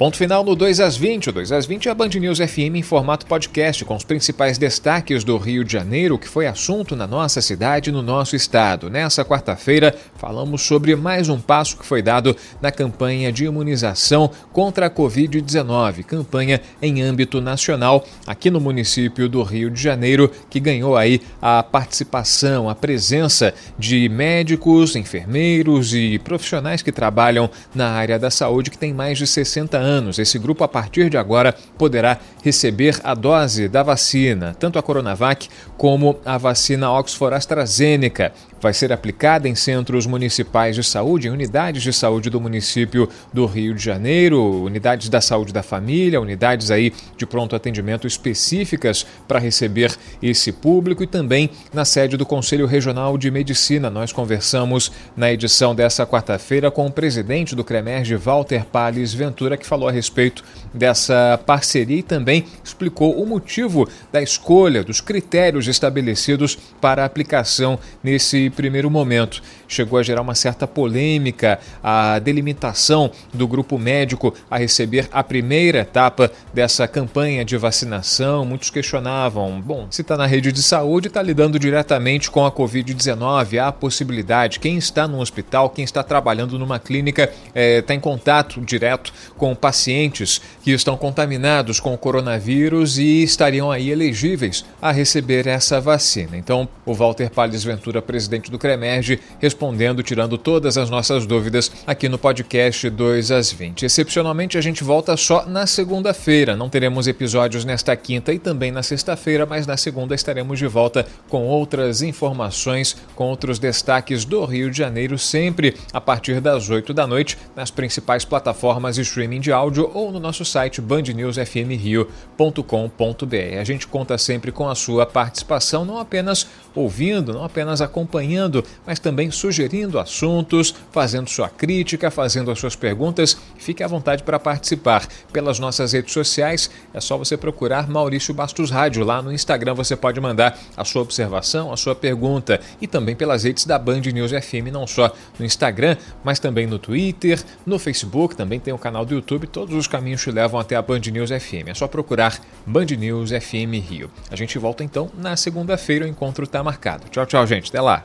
Ponto 0.00 0.16
final 0.16 0.42
no 0.42 0.56
2 0.56 0.80
às 0.80 0.96
20. 0.96 1.28
O 1.28 1.32
2 1.32 1.52
às 1.52 1.66
20 1.66 1.86
é 1.86 1.90
a 1.90 1.94
Band 1.94 2.08
News 2.08 2.38
FM 2.38 2.76
em 2.76 2.82
formato 2.82 3.26
podcast, 3.26 3.84
com 3.84 3.94
os 3.94 4.02
principais 4.02 4.56
destaques 4.56 5.22
do 5.24 5.36
Rio 5.36 5.62
de 5.62 5.74
Janeiro, 5.74 6.18
que 6.18 6.26
foi 6.26 6.46
assunto 6.46 6.96
na 6.96 7.06
nossa 7.06 7.42
cidade 7.42 7.90
e 7.90 7.92
no 7.92 8.00
nosso 8.00 8.34
estado. 8.34 8.88
Nessa 8.88 9.26
quarta-feira, 9.26 9.94
falamos 10.16 10.62
sobre 10.62 10.96
mais 10.96 11.28
um 11.28 11.38
passo 11.38 11.76
que 11.76 11.84
foi 11.84 12.00
dado 12.00 12.34
na 12.62 12.72
campanha 12.72 13.30
de 13.30 13.44
imunização 13.44 14.30
contra 14.54 14.86
a 14.86 14.90
Covid-19, 14.90 16.02
campanha 16.04 16.62
em 16.80 17.02
âmbito 17.02 17.38
nacional, 17.38 18.02
aqui 18.26 18.48
no 18.48 18.58
município 18.58 19.28
do 19.28 19.42
Rio 19.42 19.70
de 19.70 19.82
Janeiro, 19.82 20.32
que 20.48 20.58
ganhou 20.58 20.96
aí 20.96 21.20
a 21.42 21.62
participação, 21.62 22.70
a 22.70 22.74
presença 22.74 23.52
de 23.78 24.08
médicos, 24.08 24.96
enfermeiros 24.96 25.92
e 25.92 26.18
profissionais 26.18 26.80
que 26.80 26.90
trabalham 26.90 27.50
na 27.74 27.90
área 27.90 28.18
da 28.18 28.30
saúde, 28.30 28.70
que 28.70 28.78
tem 28.78 28.94
mais 28.94 29.18
de 29.18 29.26
60 29.26 29.76
anos 29.76 29.89
anos. 29.90 30.18
Esse 30.18 30.38
grupo, 30.38 30.64
a 30.64 30.68
partir 30.68 31.10
de 31.10 31.18
agora, 31.18 31.54
poderá 31.76 32.18
receber 32.42 32.98
a 33.02 33.14
dose 33.14 33.68
da 33.68 33.82
vacina, 33.82 34.54
tanto 34.58 34.78
a 34.78 34.82
Coronavac 34.82 35.48
como 35.76 36.18
a 36.24 36.38
vacina 36.38 36.90
Oxford 36.90 37.34
AstraZeneca 37.34 38.32
vai 38.60 38.72
ser 38.72 38.92
aplicada 38.92 39.48
em 39.48 39.54
centros 39.54 40.06
municipais 40.06 40.76
de 40.76 40.84
saúde, 40.84 41.28
em 41.28 41.30
unidades 41.30 41.82
de 41.82 41.92
saúde 41.92 42.30
do 42.30 42.40
município 42.40 43.08
do 43.32 43.46
Rio 43.46 43.74
de 43.74 43.82
Janeiro, 43.82 44.62
unidades 44.62 45.08
da 45.08 45.20
saúde 45.20 45.52
da 45.52 45.62
família, 45.62 46.20
unidades 46.20 46.70
aí 46.70 46.92
de 47.16 47.26
pronto 47.26 47.56
atendimento 47.56 48.06
específicas 48.06 49.06
para 49.26 49.38
receber 49.38 49.96
esse 50.22 50.52
público 50.52 51.02
e 51.02 51.06
também 51.06 51.50
na 51.72 51.84
sede 51.84 52.16
do 52.16 52.26
Conselho 52.26 52.66
Regional 52.66 53.16
de 53.16 53.30
Medicina. 53.30 53.90
Nós 53.90 54.12
conversamos 54.12 54.92
na 55.16 55.32
edição 55.32 55.74
dessa 55.74 56.06
quarta-feira 56.06 56.70
com 56.70 56.86
o 56.86 56.90
presidente 56.90 57.54
do 57.54 57.64
CREMERG, 57.64 58.16
Walter 58.16 58.64
Palles 58.64 59.14
Ventura, 59.14 59.56
que 59.56 59.66
falou 59.66 59.88
a 59.88 59.92
respeito 59.92 60.44
dessa 60.72 61.40
parceria 61.44 61.98
e 61.98 62.02
também 62.02 62.44
explicou 62.62 63.20
o 63.20 63.26
motivo 63.26 63.88
da 64.12 64.22
escolha 64.22 64.84
dos 64.84 65.00
critérios 65.00 65.68
estabelecidos 65.68 66.56
para 66.80 67.02
a 67.02 67.06
aplicação 67.06 67.78
nesse 68.02 68.50
primeiro 68.50 68.90
momento. 68.90 69.42
Chegou 69.68 69.98
a 69.98 70.02
gerar 70.02 70.22
uma 70.22 70.34
certa 70.34 70.66
polêmica 70.66 71.58
a 71.82 72.18
delimitação 72.18 73.10
do 73.32 73.46
grupo 73.46 73.78
médico 73.78 74.34
a 74.50 74.58
receber 74.58 75.08
a 75.12 75.22
primeira 75.22 75.80
etapa 75.80 76.30
dessa 76.52 76.86
campanha 76.86 77.44
de 77.44 77.56
vacinação. 77.56 78.44
Muitos 78.44 78.70
questionavam: 78.70 79.60
bom, 79.60 79.86
se 79.90 80.02
está 80.02 80.16
na 80.16 80.26
rede 80.26 80.52
de 80.52 80.62
saúde, 80.62 81.08
está 81.08 81.22
lidando 81.22 81.58
diretamente 81.58 82.30
com 82.30 82.44
a 82.44 82.52
Covid-19, 82.52 83.58
há 83.58 83.68
a 83.68 83.72
possibilidade, 83.72 84.60
quem 84.60 84.76
está 84.76 85.06
no 85.06 85.20
hospital, 85.20 85.70
quem 85.70 85.84
está 85.84 86.02
trabalhando 86.02 86.58
numa 86.58 86.78
clínica, 86.78 87.24
está 87.24 87.50
é, 87.54 87.82
tá 87.82 87.94
em 87.94 88.00
contato 88.00 88.60
direto 88.60 89.12
com 89.36 89.54
pacientes 89.54 90.40
que 90.62 90.70
estão 90.72 90.96
contaminados 90.96 91.80
com 91.80 91.94
o 91.94 91.98
coronavírus 91.98 92.98
e 92.98 93.22
estariam 93.22 93.70
aí 93.70 93.90
elegíveis 93.90 94.64
a 94.80 94.92
receber 94.92 95.46
essa 95.46 95.80
vacina. 95.80 96.36
Então, 96.36 96.68
o 96.84 96.94
Walter 96.94 97.30
Palles 97.30 97.64
Ventura, 97.64 98.02
presidente 98.02 98.50
do 98.50 98.58
CREMERGE, 98.58 99.20
respondendo, 99.38 100.02
tirando 100.02 100.36
todas 100.36 100.76
as 100.76 100.90
nossas 100.90 101.26
dúvidas 101.26 101.70
aqui 101.86 102.08
no 102.08 102.18
podcast 102.18 102.88
2 102.88 103.30
às 103.30 103.52
20. 103.52 103.84
Excepcionalmente, 103.84 104.58
a 104.58 104.60
gente 104.60 104.84
volta 104.84 105.16
só 105.16 105.46
na 105.46 105.66
segunda-feira. 105.66 106.56
Não 106.56 106.68
teremos 106.68 107.06
episódios 107.06 107.64
nesta 107.64 107.96
quinta 107.96 108.32
e 108.32 108.38
também 108.38 108.70
na 108.70 108.82
sexta-feira, 108.82 109.46
mas 109.46 109.66
na 109.66 109.76
segunda 109.76 110.14
estaremos 110.14 110.58
de 110.58 110.66
volta 110.66 111.06
com 111.28 111.46
outras 111.46 112.02
informações, 112.02 112.96
com 113.14 113.24
outros 113.24 113.58
destaques 113.58 114.24
do 114.24 114.44
Rio 114.44 114.70
de 114.70 114.78
Janeiro, 114.78 115.18
sempre 115.18 115.76
a 115.92 116.00
partir 116.00 116.40
das 116.40 116.68
8 116.68 116.92
da 116.92 117.06
noite, 117.06 117.38
nas 117.56 117.70
principais 117.70 118.24
plataformas 118.24 118.96
de 118.96 119.02
streaming 119.02 119.40
de 119.40 119.52
áudio 119.52 119.90
ou 119.94 120.10
no 120.12 120.20
nosso 120.20 120.44
site 120.50 120.80
bandnewsfmrio.com.br. 120.80 123.58
A 123.60 123.64
gente 123.64 123.86
conta 123.86 124.18
sempre 124.18 124.50
com 124.50 124.68
a 124.68 124.74
sua 124.74 125.06
participação, 125.06 125.84
não 125.84 125.98
apenas 125.98 126.48
ouvindo, 126.74 127.32
não 127.32 127.44
apenas 127.44 127.80
acompanhando 127.80 128.64
mas 128.86 128.98
também 128.98 129.30
sugerindo 129.30 129.98
assuntos, 129.98 130.74
fazendo 130.90 131.28
sua 131.28 131.48
crítica, 131.48 132.10
fazendo 132.10 132.50
as 132.50 132.58
suas 132.58 132.76
perguntas. 132.76 133.36
Fique 133.58 133.82
à 133.82 133.88
vontade 133.88 134.22
para 134.22 134.38
participar 134.38 135.06
pelas 135.32 135.58
nossas 135.58 135.92
redes 135.92 136.12
sociais. 136.12 136.70
É 136.92 137.00
só 137.00 137.16
você 137.16 137.36
procurar 137.36 137.88
Maurício 137.88 138.34
Bastos 138.34 138.70
Rádio. 138.70 139.04
Lá 139.04 139.22
no 139.22 139.32
Instagram 139.32 139.74
você 139.74 139.96
pode 139.96 140.20
mandar 140.20 140.58
a 140.76 140.84
sua 140.84 141.02
observação, 141.02 141.72
a 141.72 141.76
sua 141.76 141.94
pergunta 141.94 142.60
e 142.80 142.86
também 142.86 143.14
pelas 143.14 143.44
redes 143.44 143.64
da 143.64 143.78
Band 143.78 144.00
News 144.00 144.32
FM, 144.32 144.72
não 144.72 144.86
só 144.86 145.12
no 145.38 145.44
Instagram, 145.44 145.96
mas 146.24 146.38
também 146.38 146.66
no 146.66 146.78
Twitter, 146.78 147.42
no 147.64 147.78
Facebook, 147.78 148.36
também 148.36 148.58
tem 148.58 148.72
o 148.72 148.78
canal 148.78 149.04
do 149.04 149.14
YouTube. 149.14 149.46
Todos 149.46 149.74
os 149.74 149.86
caminhos 149.86 150.22
te 150.22 150.30
levam 150.30 150.58
até 150.58 150.76
a 150.76 150.82
Band 150.82 151.00
News 151.12 151.30
FM. 151.30 151.68
É 151.68 151.74
só 151.74 151.86
procurar 151.86 152.40
Band 152.66 152.86
News 152.98 153.30
FM 153.30 153.74
Rio. 153.88 154.10
A 154.30 154.36
gente 154.36 154.58
volta 154.58 154.84
então 154.84 155.10
na 155.16 155.36
segunda-feira, 155.36 156.04
o 156.04 156.08
encontro 156.08 156.44
está 156.44 156.59
marcado. 156.62 157.08
Tchau, 157.10 157.26
tchau, 157.26 157.46
gente. 157.46 157.68
Até 157.68 157.80
lá. 157.80 158.02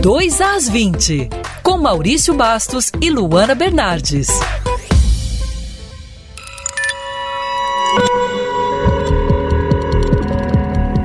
2 0.00 0.40
às 0.40 0.68
20, 0.68 1.28
com 1.62 1.76
Maurício 1.76 2.32
Bastos 2.32 2.90
e 3.02 3.10
Luana 3.10 3.54
Bernardes. 3.54 4.28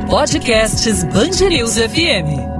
Podcasts 0.09 1.03
Bangerils 1.03 1.77
FM. 1.77 2.54